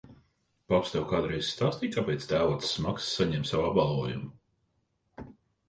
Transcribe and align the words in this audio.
Paps 0.71 0.93
tev 0.93 1.03
kādreiz 1.11 1.49
stāstīja, 1.57 1.93
kādēļ 1.99 2.25
tēvocis 2.33 2.73
Maks 2.87 3.13
saņēma 3.21 3.53
savu 3.53 3.71
apbalvojumu? 3.71 5.33